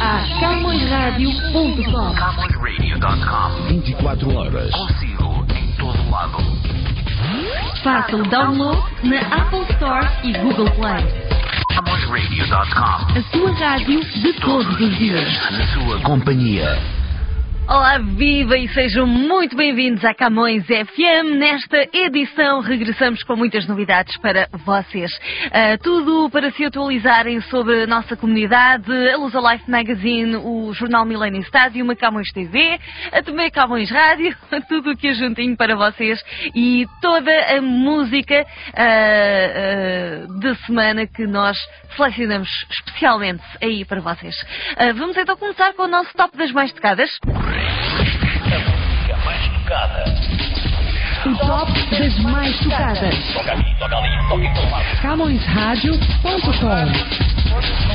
[0.00, 0.24] a.
[0.40, 2.14] CamõesRadio.com
[3.68, 4.72] 24 horas.
[4.72, 6.38] Consigo em todo lado.
[7.82, 11.04] Faça o download na Apple Store e Google Play.
[11.74, 15.50] CamõesRadio.com A sua rádio de todos os dias.
[15.50, 16.78] Na sua companhia.
[17.68, 21.36] Olá, viva e sejam muito bem-vindos à Camões FM.
[21.36, 25.10] Nesta edição regressamos com muitas novidades para vocês.
[25.50, 31.04] Ah, tudo para se atualizarem sobre a nossa comunidade, a Lusa Life Magazine, o Jornal
[31.04, 32.78] Millennium Stadium, a Camões TV,
[33.10, 34.36] a também a Camões Rádio,
[34.68, 36.22] tudo o que é juntinho para vocês
[36.54, 38.46] e toda a música
[38.76, 41.58] ah, ah, da semana que nós
[41.96, 44.36] selecionamos especialmente aí para vocês.
[44.94, 47.10] Vamos então começar com o nosso top das mais tocadas.
[47.56, 50.04] A música mais tocada.
[51.26, 53.32] O top das mais tocadas.
[53.34, 54.84] Toca aqui, toca ali, toca em todo lado.
[55.02, 56.86] CamõesRádio.com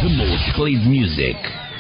[0.01, 1.37] The most played music.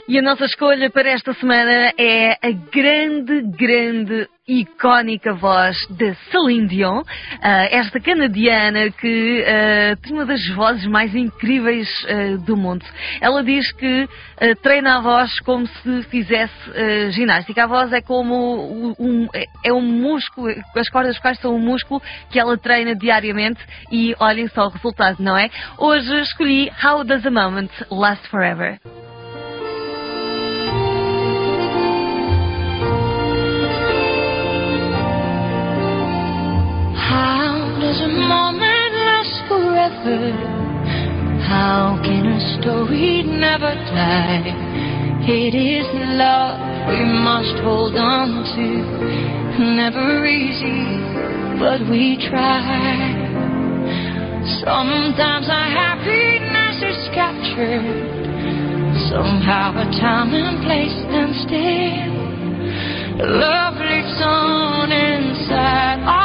[0.07, 4.27] E a nossa escolha para esta semana é a grande, grande,
[4.59, 7.03] icónica voz de Celine Dion,
[7.41, 12.85] ah, esta canadiana que ah, tem uma das vozes mais incríveis ah, do mundo.
[13.21, 14.07] Ela diz que
[14.63, 16.51] treina a voz como se fizesse
[17.11, 17.63] ginástica.
[17.63, 22.01] A voz é como um, é- é um músculo, as cordas vocais são um músculo
[22.31, 23.59] que ela treina diariamente
[23.91, 25.49] e olhem só o resultado, não é?
[25.77, 28.79] Hoje escolhi How Does a Moment Last Forever.
[38.31, 40.19] Moment last forever?
[41.51, 44.71] How can a story never die?
[45.27, 46.57] It is love
[46.87, 48.69] we must hold on to.
[49.81, 50.81] Never easy,
[51.59, 53.31] but we try.
[54.63, 58.21] Sometimes our happiness is captured.
[59.11, 62.21] Somehow a time and place stand still.
[63.27, 66.20] Love lives on inside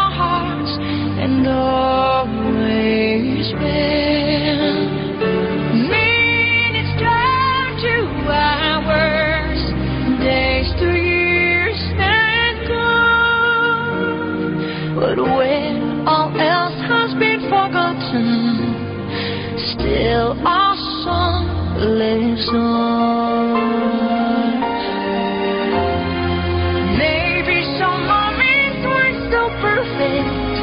[26.98, 30.54] Maybe some moments weren't so perfect.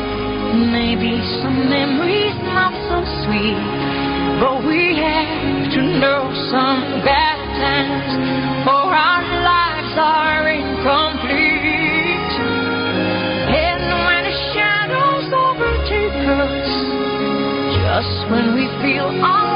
[0.71, 3.59] Maybe some memories not so sweet.
[4.39, 8.11] But we have to know some bad times,
[8.67, 12.33] our lives are incomplete.
[13.51, 16.63] And when the shadows overtake us,
[17.75, 19.53] just when we feel all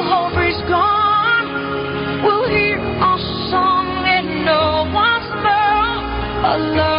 [6.57, 6.96] love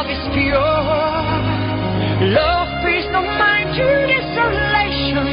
[0.00, 0.56] love is pure.
[2.32, 5.28] Love pays no mind to desolation.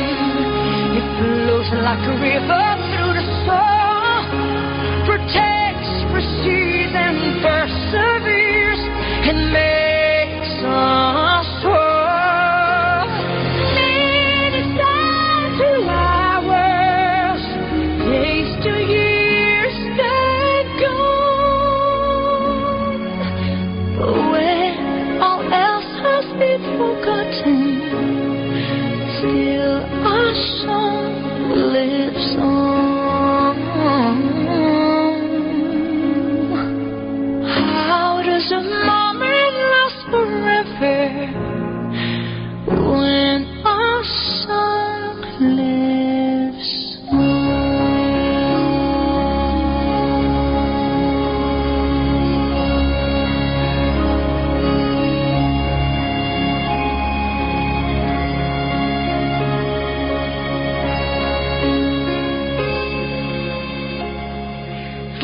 [1.00, 2.67] It flows like a river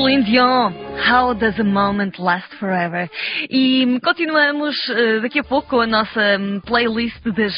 [0.04, 3.10] Celine Dion, How Does a Moment Last Forever?
[3.50, 7.54] E continuamos uh, daqui a pouco com a nossa um, playlist das,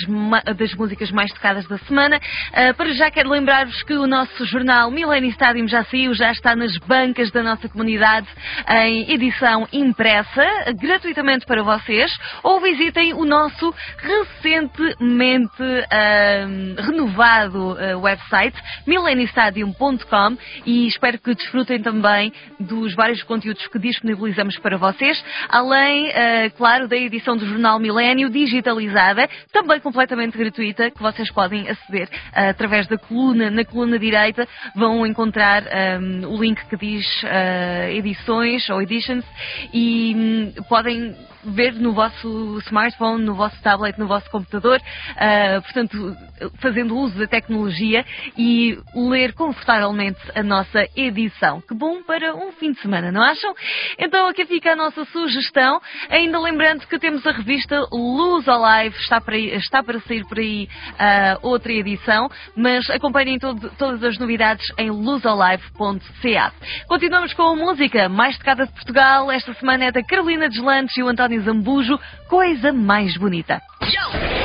[0.58, 2.18] das, músicas mais tocadas da semana.
[2.18, 6.56] Uh, para já quero lembrar-vos que o nosso jornal Millennium Stadium já saiu, já está
[6.56, 8.28] nas bancas da nossa comunidade
[8.70, 12.12] em edição impressa, gratuitamente para vocês,
[12.42, 18.58] ou visitem o nosso recentemente uh, renovado website
[18.88, 26.52] millenniumstadium.com e espero que desfrutem também dos vários conteúdos que disponibilizamos para vocês, além, uh,
[26.58, 32.50] claro, da edição do Jornal Milênio digitalizada, também completamente gratuita, que vocês podem aceder uh,
[32.50, 37.90] através da coluna, na coluna direita, vão encontrar um, ehm, o link que diz uh,
[37.92, 39.26] edições ou editions
[39.74, 46.18] e um, podem ver no vosso smartphone, no vosso tablet, no vosso computador, uh, portanto,
[46.60, 48.04] fazendo uso da tecnologia
[48.38, 51.62] e ler confortavelmente a nossa edição.
[51.62, 53.54] Que bom para um fim de semana, acham?
[53.98, 55.82] Então aqui fica a nossa sugestão.
[56.10, 60.68] Ainda lembrando que temos a revista Luz Alive, está para, está para sair por aí
[60.94, 66.54] uh, outra edição, mas acompanhem todo, todas as novidades em luzalive.ca.
[66.88, 69.32] Continuamos com a música mais tocada de Portugal.
[69.32, 73.62] Esta semana é da Carolina Deslantes e o António Zambujo, Coisa Mais Bonita.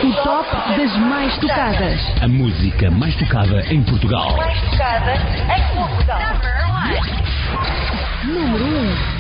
[0.03, 2.23] O top das mais tocadas.
[2.23, 4.37] A música mais tocada em Portugal.
[4.37, 6.21] Mais tocada em Portugal.
[8.23, 9.20] Número 1.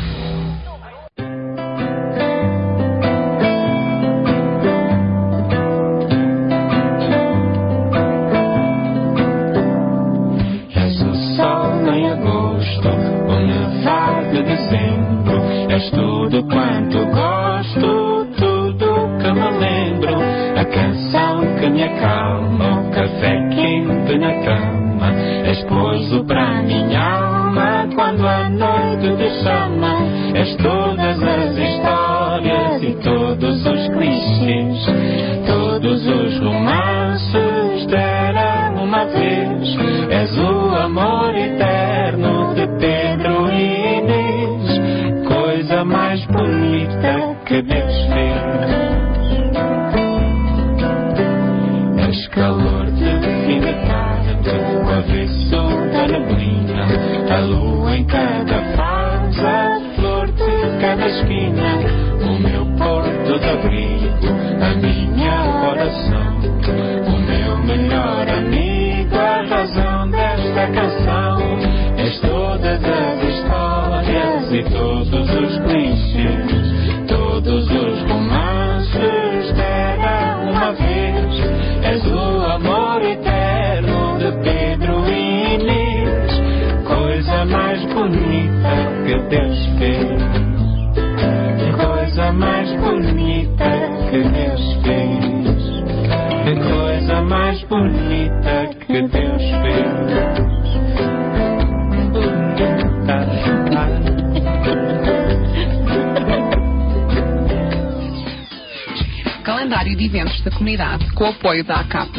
[110.70, 112.10] Comunidade com o apoio da ACAP,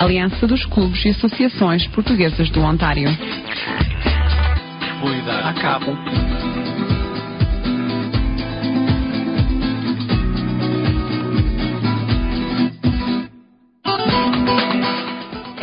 [0.00, 3.08] Aliança dos Clubes e Associações Portuguesas do Ontário.
[5.00, 5.48] Cuidar.
[5.50, 6.25] ACAP.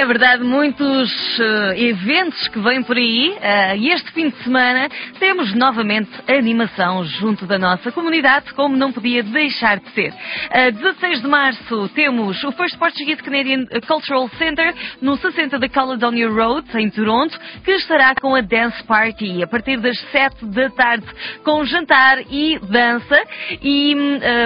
[0.03, 4.89] É verdade, muitos uh, eventos que vêm por aí uh, e este fim de semana
[5.17, 10.11] temos novamente animação junto da nossa comunidade, como não podia deixar de ser.
[10.11, 16.29] Uh, 16 de março temos o First Portuguese Canadian Cultural Center no 60 da Caledonia
[16.29, 21.05] Road, em Toronto, que estará com a Dance Party a partir das 7 da tarde,
[21.45, 23.23] com jantar e dança.
[23.61, 23.95] E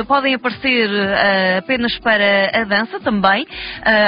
[0.08, 0.88] podem aparecer
[1.58, 3.48] apenas para a dança também,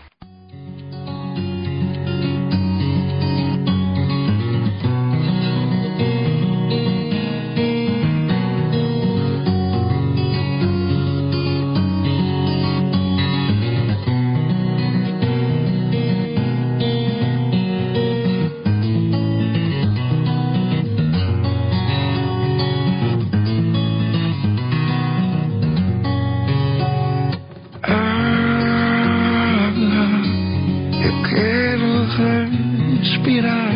[33.24, 33.74] Respirar.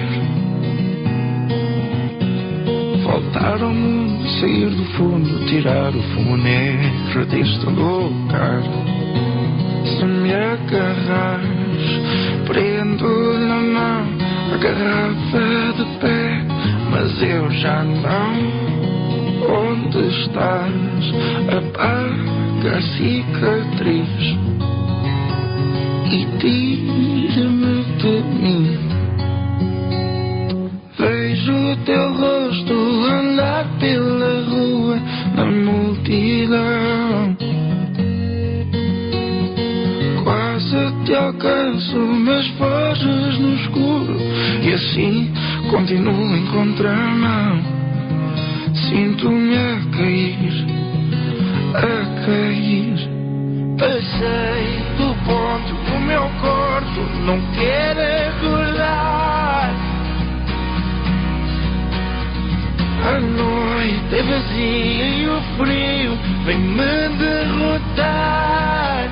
[3.04, 8.62] Voltar ao mundo, sair do fundo, tirar o fumo negro deste lugar.
[9.86, 11.88] Se me agarrares,
[12.46, 14.08] prendo na mão
[14.54, 16.46] a garrafa de pé,
[16.92, 18.68] mas eu já não.
[19.50, 20.74] Onde estás?
[21.48, 24.38] Apaga a cicatriz
[26.12, 28.87] e tira-me de mim.
[31.48, 35.00] Vejo o teu rosto andar pela rua
[35.34, 37.38] na multidão.
[40.26, 44.18] Quase te alcanço, mas foges no escuro
[44.62, 45.32] e assim
[45.72, 47.62] continuo em contramão.
[48.90, 50.66] Sinto-me a cair,
[51.76, 53.10] a cair.
[53.78, 58.07] Passei do ponto que o meu corpo não quer
[64.58, 69.08] vazia e o frio vem me derrotar.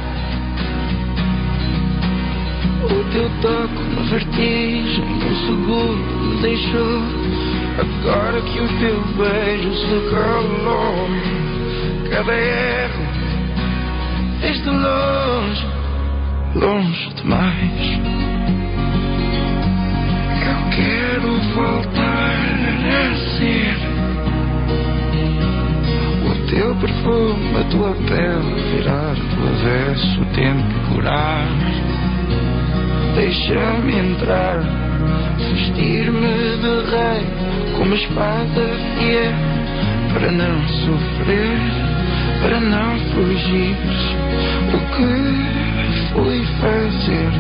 [2.84, 7.02] O teu toque, uma vertigem, um segundo me deixou.
[7.78, 11.10] Agora que o teu beijo se calou,
[12.10, 13.06] cada erro
[14.42, 15.68] desde longe,
[16.56, 18.00] longe demais.
[20.48, 22.36] Eu quero voltar
[22.86, 23.95] a ser
[26.50, 31.48] teu perfume, a tua pele, virar do avesso, o tempo curar.
[33.16, 34.60] Deixa-me entrar,
[35.38, 38.62] vestir-me de rei, com uma espada
[38.98, 39.34] fiel,
[40.14, 41.96] para não sofrer
[42.46, 43.76] para não fugir.
[44.74, 47.32] O que fui fazer?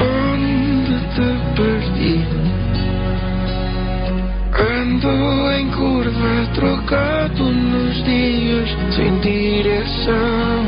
[0.00, 2.51] Onde te perdi
[5.04, 10.64] ando em curva trocado nos dias sem direção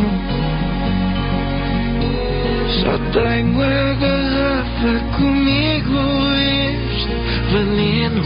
[2.82, 5.98] só tenho a garrafa comigo
[6.36, 7.08] este
[7.52, 8.22] veneno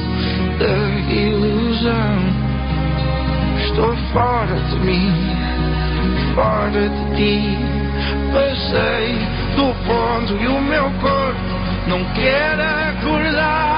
[0.58, 2.48] da ilusão
[3.78, 5.12] Estou fora de mim,
[6.34, 7.58] fora de ti.
[8.32, 9.14] Passei
[9.54, 11.38] do ponto e o meu corpo
[11.86, 13.77] não quer acordar.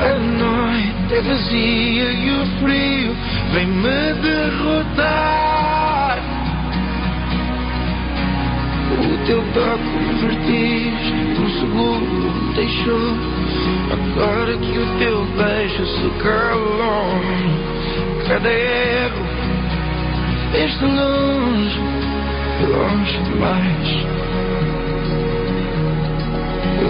[0.00, 3.16] A noite é vazia e o frio
[3.52, 5.38] vem me derrotar.
[8.92, 13.16] O teu toque vertigem de um segundo me deixou.
[13.90, 17.20] Agora que o teu beijo se calou,
[18.28, 19.26] cada erro
[20.52, 21.80] desde longe,
[22.68, 23.88] longe demais,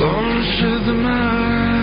[0.01, 1.78] longe demais.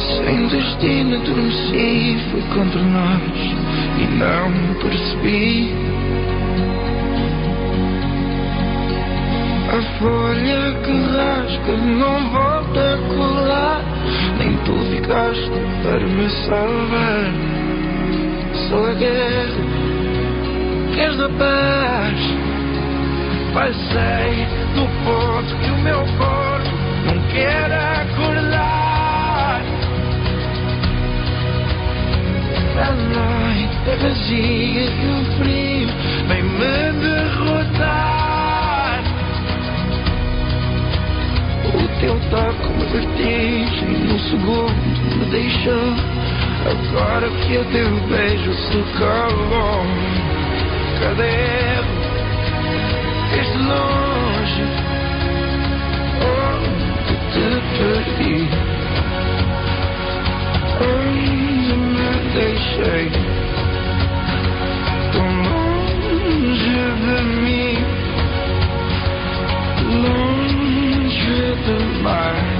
[0.00, 3.20] Sem destino adormeci, fui contra nós
[3.98, 5.74] e não percebi.
[9.68, 13.84] A folha que rasga não volta a colar.
[14.38, 15.50] Nem tu ficaste
[15.82, 17.32] para me salvar.
[18.68, 19.62] Só a guerra,
[20.94, 22.50] queres a paz?
[23.54, 26.70] Passei do ponto que o meu corpo
[27.06, 28.39] não quer acordar.
[32.80, 35.88] A noite é vazia e o frio
[36.28, 39.02] vem me derrotar.
[41.66, 41.68] O
[42.00, 45.94] teu toque me vertigem no segundo me deixou.
[46.70, 48.52] Agora que o teu beijo
[48.98, 49.84] calou,
[51.00, 51.50] cadê?
[53.38, 54.64] Este longe,
[56.24, 57.46] onde te
[57.76, 58.48] perdi,
[62.30, 63.10] me deixei,
[65.12, 67.74] tão longe de mim,
[70.02, 72.50] longe demais.
[72.50, 72.59] A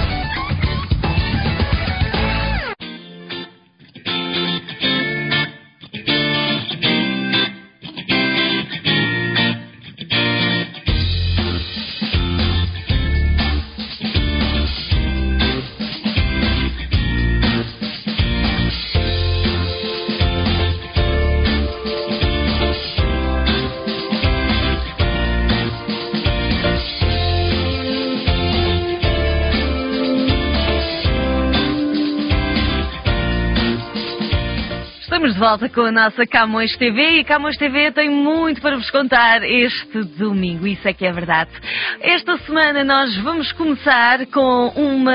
[35.51, 40.01] Volta com a nossa Camões TV e Camões TV tem muito para vos contar este
[40.17, 41.51] domingo, isso é que é verdade.
[41.99, 45.13] Esta semana nós vamos começar com uma,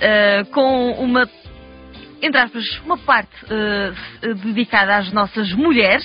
[0.00, 1.28] eh, com uma
[2.20, 3.92] entre aspas, uma parte eh,
[4.44, 6.04] dedicada às nossas mulheres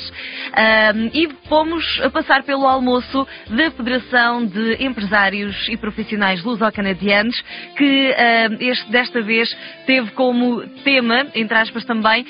[0.53, 7.35] ahm, e fomos a passar pelo almoço da Federação de Empresários e Profissionais Luso-Canadianos,
[7.77, 9.49] que ahm, este, desta vez
[9.85, 12.25] teve como tema, entre aspas também,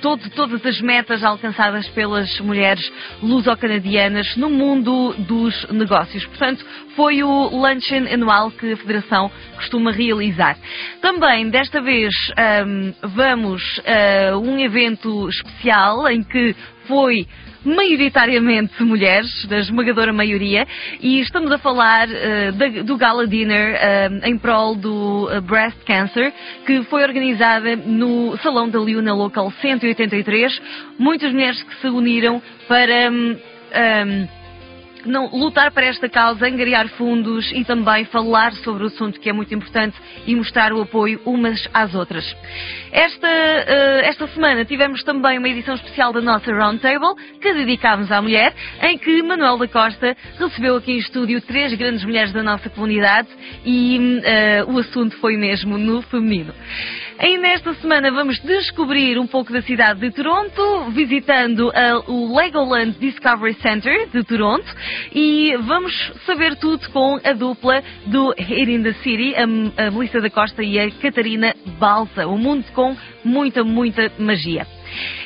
[0.00, 2.90] todo- todas as metas alcançadas pelas mulheres
[3.22, 6.24] luso-canadianas no mundo dos negócios.
[6.26, 6.64] Portanto,
[6.96, 10.56] foi o luncheon anual que a Federação costuma realizar.
[11.00, 16.54] Também, desta vez, ahm, vamos a um evento especial em que
[16.86, 17.26] foi
[17.64, 20.66] maioritariamente mulheres, da esmagadora maioria,
[21.00, 23.78] e estamos a falar da- do Gala Dinner
[24.24, 26.32] em prol do eh, Breast Cancer,
[26.66, 30.60] que foi organizada no Salão da Liuna Local 183.
[30.98, 33.10] Muitas mulheres que se uniram para.
[33.10, 34.39] hum, hum,
[35.04, 39.32] não, lutar para esta causa, angariar fundos e também falar sobre o assunto que é
[39.32, 42.24] muito importante e mostrar o apoio umas às outras.
[42.92, 48.20] Esta, eh, esta semana tivemos também uma edição especial da nossa Roundtable que dedicámos à
[48.20, 52.68] mulher, em que Manuel da Costa recebeu aqui em estúdio três grandes mulheres da nossa
[52.68, 53.28] comunidade
[53.64, 56.52] e eh, o assunto foi mesmo no feminino.
[57.22, 62.96] Ainda esta semana vamos descobrir um pouco da cidade de Toronto, visitando a- o Legoland
[62.98, 64.64] Discovery Center de Toronto
[65.14, 65.92] e vamos
[66.24, 69.42] saber tudo com a dupla do Hate in the City, a,
[69.86, 72.26] a Melissa da Costa e a Catarina Balsa.
[72.26, 74.66] Um mundo com muita, muita magia.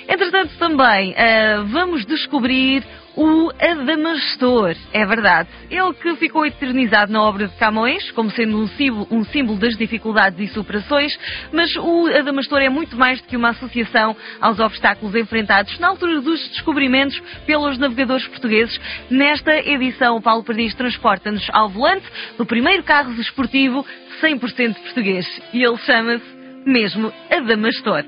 [0.09, 2.83] Entretanto, também ah, vamos descobrir
[3.17, 4.77] o Adamastor.
[4.93, 5.49] É verdade.
[5.71, 9.77] Ele que ficou eternizado na obra de Camões, como sendo um símbolo, um símbolo das
[9.77, 11.17] dificuldades e superações,
[11.53, 16.21] mas o Adamastor é muito mais do que uma associação aos obstáculos enfrentados na altura
[16.21, 18.79] dos descobrimentos pelos navegadores portugueses.
[19.11, 23.85] Nesta edição, o Paulo Perdiz transporta-nos ao volante do primeiro carro desportivo
[24.23, 25.27] 100% português.
[25.53, 28.05] E ele chama-se mesmo Adamastor.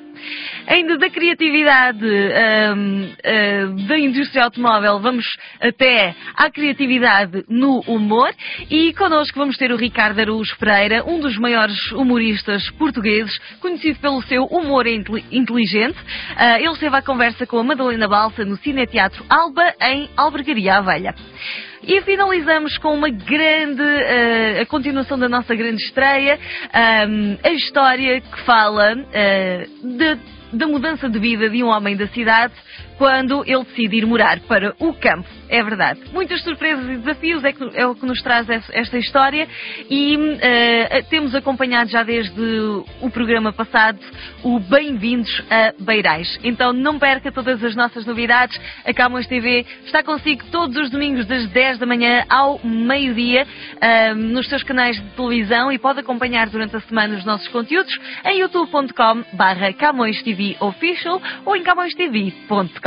[0.67, 5.25] Ainda da criatividade hum, hum, da indústria automóvel, vamos
[5.61, 8.31] até à criatividade no humor
[8.71, 14.23] e connosco vamos ter o Ricardo Araújo Pereira, um dos maiores humoristas portugueses, conhecido pelo
[14.23, 15.99] seu humor intel- inteligente.
[16.37, 21.15] Ah, ele esteve à conversa com a Madalena Balsa no Cineteatro Alba, em Albergaria Velha.
[21.83, 26.39] E finalizamos com uma grande, eh, a continuação da nossa grande estreia,
[26.73, 32.07] ahm, a história que fala eh, de- da mudança de vida de um homem da
[32.09, 32.55] cidade
[32.99, 35.29] quando ele decide ir morar para o campo.
[35.49, 36.01] É verdade.
[36.13, 39.47] Muitas surpresas e desafios é, que- é o que nos traz es- esta história
[39.89, 42.41] e eh, temos acompanhado já desde
[43.01, 43.99] o programa passado
[44.43, 46.39] o Bem-vindos a Beirais.
[46.43, 48.59] Então não perca todas as nossas novidades.
[48.85, 53.47] A Camões TV está consigo todos os domingos das 10 da manhã ao meio-dia
[53.81, 57.97] ah, nos seus canais de televisão e pode acompanhar durante a semana os nossos conteúdos
[58.25, 62.86] em youtube.com barra Camões TV Official ou em camõestv.com.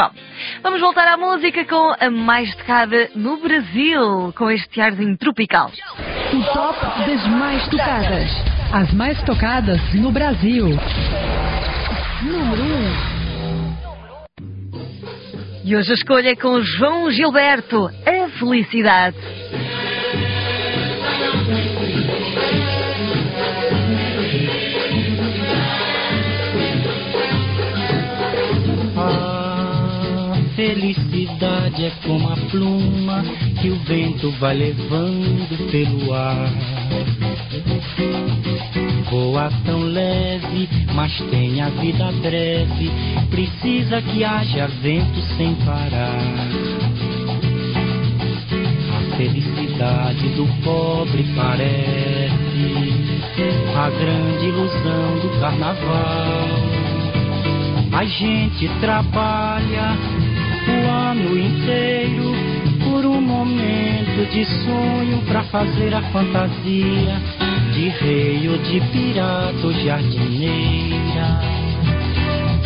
[0.63, 5.69] Vamos voltar à música com a mais tocada no Brasil, com este arzinho tropical.
[6.31, 8.31] O top das mais tocadas.
[8.71, 10.67] As mais tocadas no Brasil.
[12.23, 13.09] Número 1.
[15.65, 19.17] E hoje a escolha é com João Gilberto, a felicidade.
[30.59, 33.23] Felicidade é como a pluma
[33.61, 36.51] que o vento vai levando pelo ar.
[39.09, 42.91] Voa tão leve, mas tem a vida breve.
[43.29, 46.49] Precisa que haja vento sem parar.
[48.97, 52.33] A felicidade do pobre parece
[53.77, 56.49] a grande ilusão do carnaval.
[57.93, 59.97] A gente trabalha
[60.67, 62.33] o ano inteiro
[62.83, 67.21] por um momento de sonho pra fazer a fantasia
[67.73, 71.39] de rei ou de pirata ou jardineira.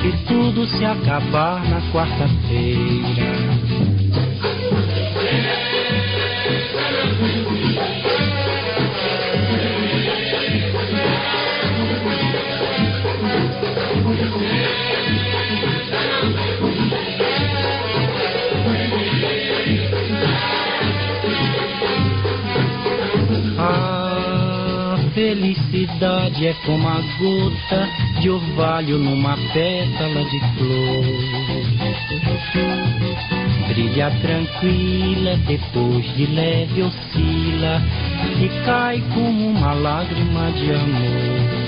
[0.03, 3.53] E tudo se acabar na quarta-feira.
[26.05, 27.87] É como a gota
[28.19, 31.05] de orvalho numa pétala de flor.
[33.69, 37.81] Brilha tranquila, depois de leve oscila
[38.37, 41.63] e cai como uma lágrima de amor.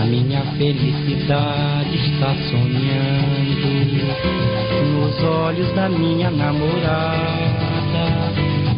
[0.00, 3.70] A minha felicidade está sonhando
[4.94, 7.50] nos olhos da minha namorada.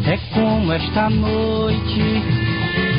[0.04, 2.51] É como esta noite,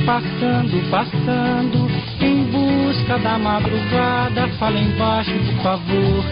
[0.06, 1.90] passando, passando,
[2.22, 4.48] em busca da madrugada.
[4.60, 6.24] Fala embaixo, por favor,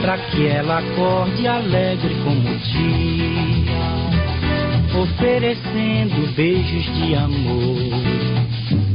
[0.00, 3.78] pra que ela acorde alegre como o dia,
[5.00, 8.85] oferecendo beijos de amor.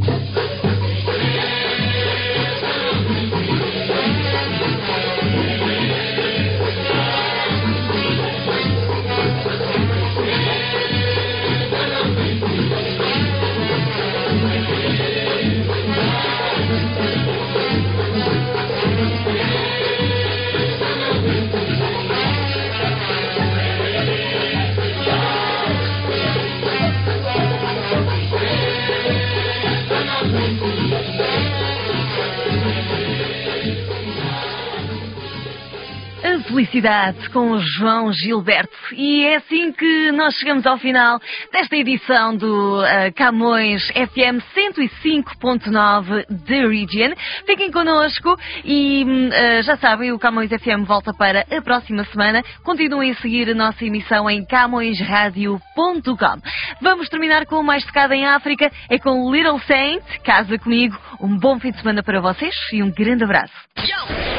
[37.33, 38.71] Com o João Gilberto.
[38.93, 41.19] E é assim que nós chegamos ao final
[41.51, 47.13] desta edição do ah, Camões FM 105.9 The Region.
[47.45, 52.41] Fiquem connosco e ah, já sabem, o Camões FM volta para a próxima semana.
[52.63, 56.41] Continuem a seguir a nossa emissão em camõesradio.com.
[56.81, 58.71] Vamos terminar com o mais tocado em África.
[58.89, 60.03] É com Little Saint.
[60.23, 60.97] Casa comigo.
[61.19, 63.53] Um bom fim de semana para vocês e um grande abraço.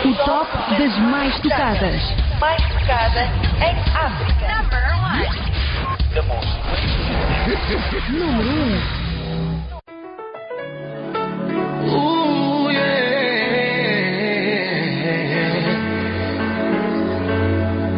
[0.05, 2.22] O top das mais tocadas.
[2.41, 3.23] Mais tocada
[3.61, 4.63] em África.
[8.11, 9.03] Número 1.
[11.85, 12.83] Ooh, yeah.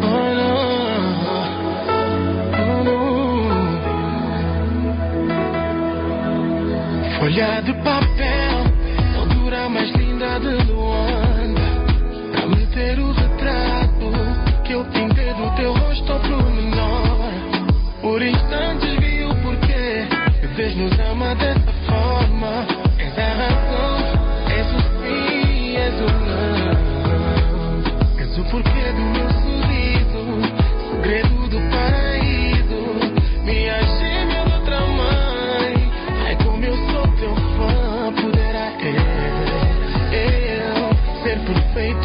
[0.01, 0.51] Oh, no.
[2.53, 2.95] Oh, no.
[41.75, 42.04] Eu,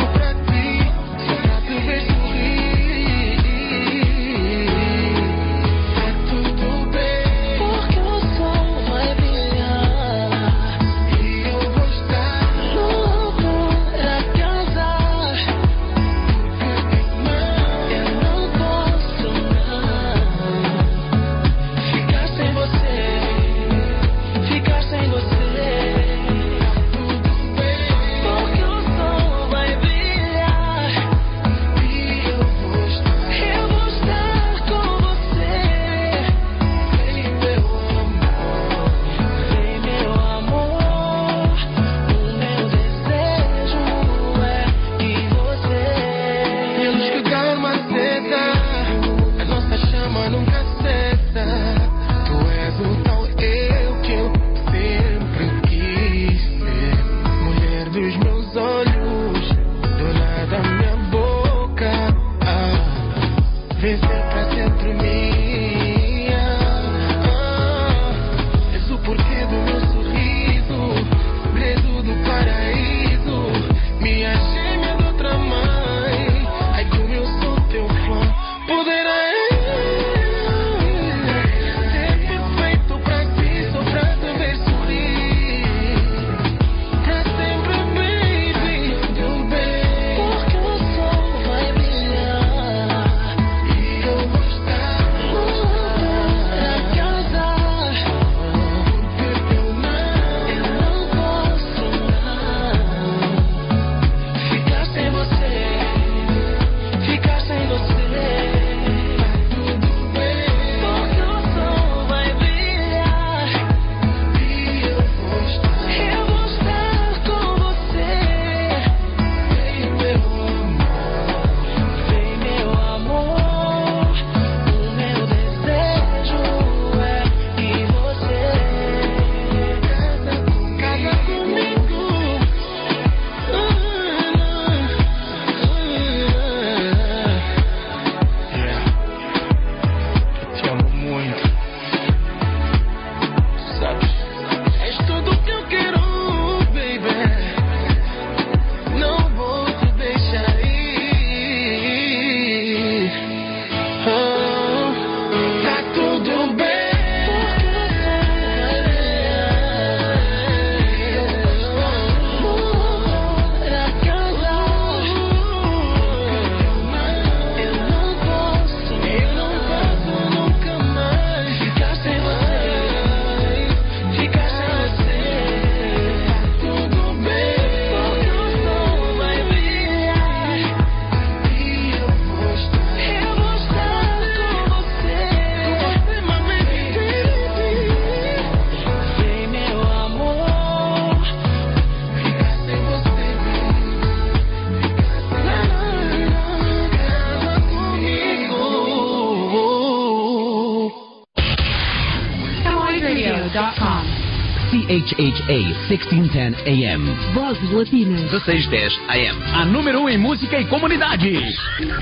[205.10, 207.02] CHHA 1610 AM.
[207.34, 208.20] Vozes Latinas.
[208.30, 209.36] 1610 AM.
[209.54, 211.30] A número 1 um em música e comunidade.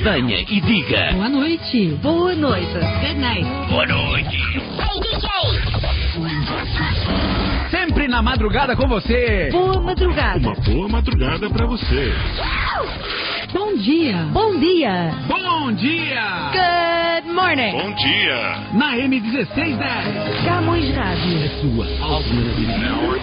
[0.02, 1.12] Venha e diga.
[1.12, 1.86] Boa noite.
[2.02, 2.66] Boa noite.
[2.66, 3.48] Good night.
[3.70, 4.38] Boa noite.
[7.70, 9.48] Sempre na madrugada com você.
[9.52, 10.46] Boa madrugada.
[10.46, 12.12] Uma boa madrugada pra você.
[13.52, 14.16] Bom dia.
[14.32, 15.10] Bom dia.
[15.26, 16.50] Bom dia.
[16.52, 17.72] Good morning.
[17.72, 18.58] Bom dia.
[18.74, 20.44] Na M1610.
[20.44, 21.44] Camões Rádio.
[21.44, 23.18] A sua alternativa.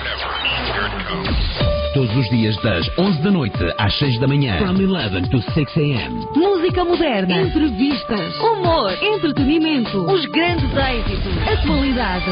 [1.93, 4.57] Todos os dias das 11 da noite às 6 da manhã.
[4.57, 6.27] From 11 to 6 AM.
[6.35, 7.41] Música moderna.
[7.41, 8.35] Entrevistas.
[8.39, 8.91] Humor.
[9.01, 10.11] Entretenimento.
[10.11, 11.47] Os grandes êxitos.
[11.47, 12.31] Atualidade.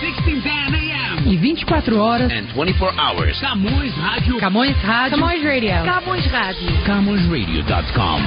[0.00, 0.75] 1610 AM.
[1.26, 2.30] E 24 horas.
[2.30, 3.40] And 24 hours.
[3.40, 4.38] Camões Rádio.
[4.38, 5.18] Camões Rádio.
[5.18, 5.84] Camões Radio.
[5.84, 6.84] Camões Rádio.
[6.86, 8.18] CamõesRadio.com.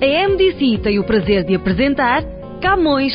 [0.00, 2.22] A MDC tem o prazer de apresentar
[2.60, 3.14] Camões